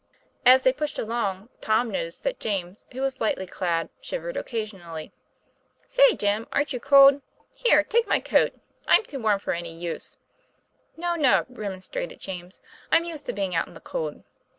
As 0.47 0.63
they 0.63 0.73
pushed 0.73 0.97
along, 0.97 1.49
Tom 1.61 1.91
noticed 1.91 2.23
that 2.23 2.39
James, 2.39 2.87
who 2.91 3.01
was 3.01 3.21
lightly 3.21 3.45
clad, 3.45 3.89
shivered 4.01 4.35
occasionally. 4.35 5.11
"Say, 5.87 6.15
Jim, 6.15 6.47
aren't 6.51 6.73
you 6.73 6.79
cold? 6.79 7.21
Here, 7.55 7.83
take 7.83 8.07
my 8.07 8.19
coat, 8.19 8.55
I'm 8.87 9.03
too 9.03 9.19
warm 9.19 9.37
for 9.37 9.53
any 9.53 9.75
use." 9.75 10.17
"No, 10.97 11.13
no!" 11.13 11.45
remonstrated 11.49 12.19
James; 12.19 12.61
"I'm 12.91 13.05
used 13.05 13.27
to 13.27 13.33
being 13.33 13.53
out 13.53 13.67
in 13.67 13.75
the 13.75 13.79
cold." 13.79 14.23